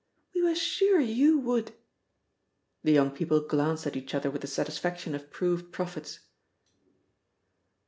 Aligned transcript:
"We 0.33 0.41
were 0.41 0.55
sure 0.55 0.99
you 0.99 1.37
would!" 1.41 1.73
The 2.83 2.91
young 2.91 3.11
people 3.11 3.39
glanced 3.39 3.85
at 3.85 3.95
each 3.95 4.15
other 4.15 4.31
with 4.31 4.41
the 4.41 4.47
satisfaction 4.47 5.13
of 5.13 5.29
proved 5.29 5.71
prophets. 5.71 6.21